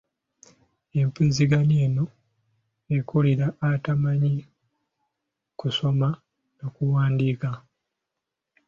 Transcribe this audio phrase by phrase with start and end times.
[0.99, 2.05] Empuliziganya eno
[2.97, 4.33] ekugira atamanyi
[5.59, 6.09] kusoma
[6.57, 7.49] na kuwandiika.